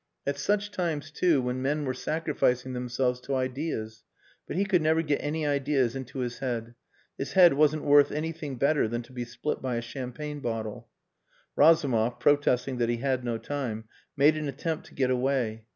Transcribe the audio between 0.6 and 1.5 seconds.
times, too,